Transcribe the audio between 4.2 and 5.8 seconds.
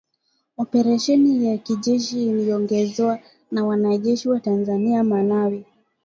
wa Tanzania, Malawi